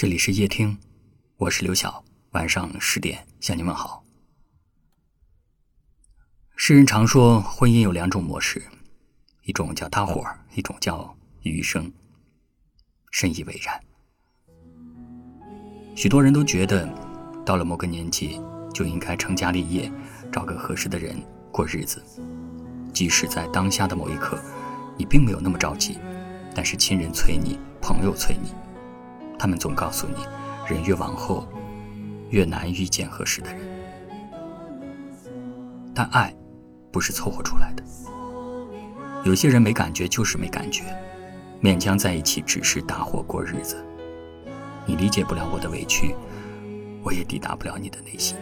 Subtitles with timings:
[0.00, 0.78] 这里是夜听，
[1.38, 2.04] 我是刘晓。
[2.30, 4.04] 晚上十点向你问好。
[6.54, 8.62] 世人常说婚姻有两种模式，
[9.42, 10.24] 一种叫搭伙，
[10.54, 11.92] 一种叫余生。
[13.10, 13.82] 深以为然。
[15.96, 16.88] 许多人都觉得，
[17.44, 18.40] 到了某个年纪
[18.72, 19.90] 就应该成家立业，
[20.30, 21.20] 找个合适的人
[21.50, 22.00] 过日子。
[22.92, 24.40] 即使在当下的某一刻，
[24.96, 25.98] 你并没有那么着急，
[26.54, 28.52] 但是亲人催你，朋友催你。
[29.38, 30.26] 他们总告诉你，
[30.66, 31.46] 人越往后，
[32.30, 33.62] 越难遇见合适的人。
[35.94, 36.34] 但爱，
[36.90, 37.82] 不是凑合出来的。
[39.24, 40.84] 有些人没感觉就是没感觉，
[41.62, 43.84] 勉强在一起只是搭伙过日子。
[44.86, 46.14] 你理解不了我的委屈，
[47.02, 48.36] 我也抵达不了你的内心。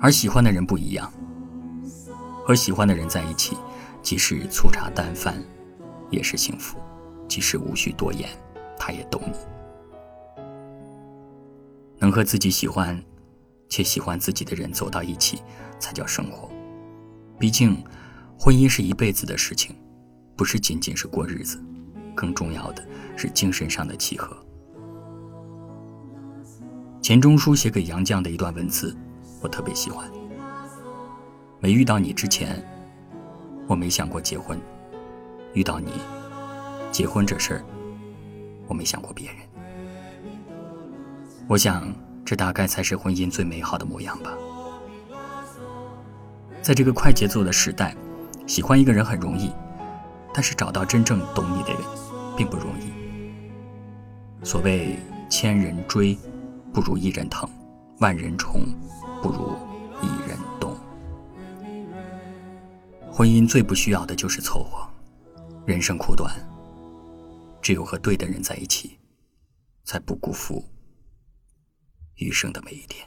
[0.00, 1.12] 而喜欢的人不一样，
[2.44, 3.56] 和喜欢的人在一起，
[4.02, 5.34] 即使粗茶淡饭，
[6.10, 6.78] 也是幸福；
[7.28, 8.28] 即使无需多言。
[8.78, 10.42] 他也懂你，
[11.98, 13.02] 能和自己喜欢
[13.68, 15.42] 且喜欢自己的人走到一起，
[15.78, 16.48] 才叫生活。
[17.38, 17.76] 毕竟，
[18.38, 19.74] 婚姻是一辈子的事情，
[20.36, 21.62] 不是仅仅是过日子，
[22.14, 22.84] 更重要的
[23.16, 24.36] 是精神上的契合。
[27.02, 28.96] 钱钟书写给杨绛的一段文字，
[29.40, 30.10] 我特别喜欢。
[31.60, 32.62] 没遇到你之前，
[33.66, 34.58] 我没想过结婚；
[35.54, 35.92] 遇到你，
[36.92, 37.64] 结婚这事儿。
[38.68, 39.36] 我没想过别人，
[41.48, 41.92] 我想
[42.24, 44.30] 这大概才是婚姻最美好的模样吧。
[46.60, 47.96] 在这个快节奏的时代，
[48.46, 49.50] 喜欢一个人很容易，
[50.34, 51.80] 但是找到真正懂你的人
[52.36, 54.44] 并不容易。
[54.44, 54.98] 所谓
[55.30, 56.16] 千人追，
[56.72, 57.48] 不如一人疼；
[58.00, 58.66] 万人宠，
[59.22, 59.56] 不如
[60.02, 60.76] 一人懂。
[63.10, 64.86] 婚姻最不需要的就是凑合，
[65.64, 66.30] 人生苦短。
[67.60, 68.98] 只有和对的人在一起，
[69.84, 70.64] 才不辜负
[72.16, 73.06] 余生的每一天。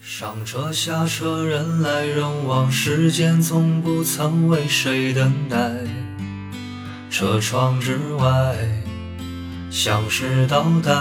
[0.00, 5.72] 上车下车，人来人往，时间从不曾为谁等待。
[7.10, 8.56] 车窗之外，
[9.70, 10.92] 像是倒带，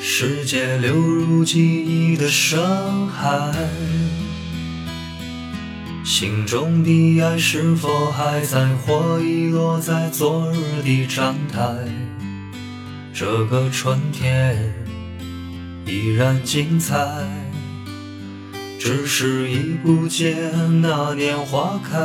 [0.00, 3.52] 世界流入记忆的深海。
[6.08, 11.60] 心中的爱是否还在，或遗落在昨日的站台？
[13.12, 14.56] 这个春天
[15.84, 16.96] 依然精彩，
[18.78, 21.98] 只是已不见那年花开。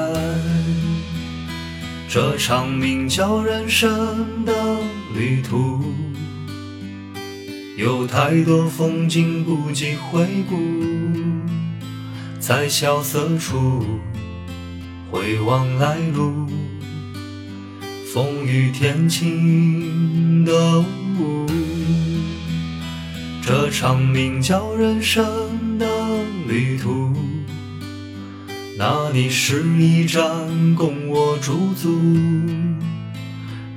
[2.10, 4.54] 这场名叫人生的
[5.16, 5.82] 旅途，
[7.78, 10.58] 有太多风景不及回顾。
[12.46, 13.86] 在萧瑟处
[15.10, 16.46] 回望来路，
[18.14, 20.82] 风雨天晴的
[21.18, 21.48] 雾。
[23.42, 25.88] 这场名叫人生的
[26.46, 27.14] 旅途，
[28.78, 30.22] 那里是一站
[30.76, 31.98] 供我驻足。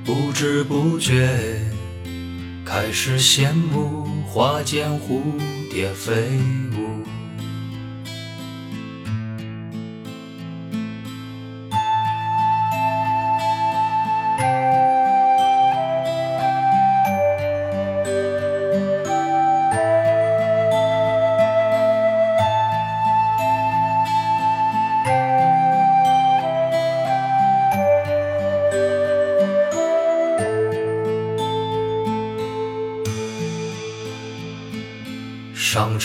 [0.03, 1.61] 不知不觉
[2.65, 5.21] 开始羡慕花间蝴
[5.71, 6.11] 蝶飞
[6.77, 6.86] 舞。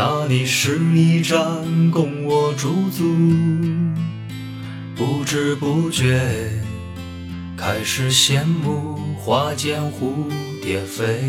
[0.00, 1.36] 那里是一站
[1.90, 3.02] 供我驻足。
[4.94, 6.20] 不知不觉
[7.56, 10.30] 开开始羡慕花间蝴
[10.62, 11.28] 蝶飞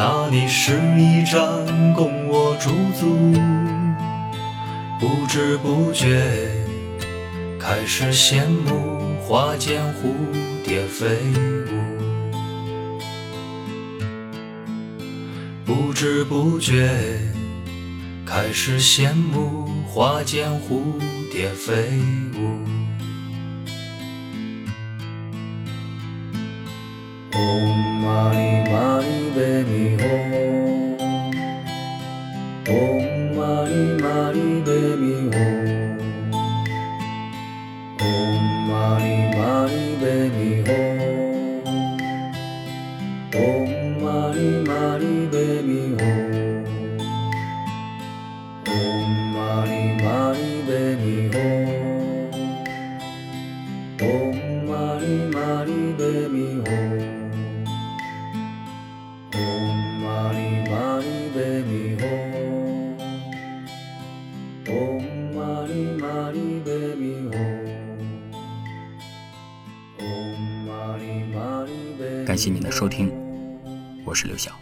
[0.00, 1.42] 那里是一站
[1.92, 3.32] 供我驻足，
[5.00, 6.22] 不知不觉
[7.58, 10.14] 开始羡慕花间蝴
[10.64, 11.08] 蝶飞
[11.66, 12.38] 舞，
[15.66, 16.88] 不知不觉
[18.24, 20.80] 开始羡慕花间蝴
[21.32, 21.98] 蝶飞
[22.38, 22.77] 舞。
[29.58, 29.97] anyone.
[72.28, 73.10] 感谢您的收听，
[74.04, 74.52] 我是刘晓，